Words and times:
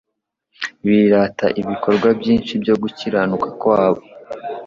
birata 0.85 1.47
ibikorwa 1.61 2.07
byinshi 2.19 2.51
byo 2.61 2.75
gukiranuka 2.81 3.47
kwabo. 3.61 4.01